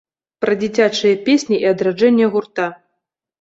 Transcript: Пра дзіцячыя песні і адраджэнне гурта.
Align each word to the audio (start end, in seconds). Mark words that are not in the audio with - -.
Пра 0.45 0.53
дзіцячыя 0.61 1.19
песні 1.27 1.59
і 1.67 1.67
адраджэнне 1.73 2.31
гурта. 2.37 2.67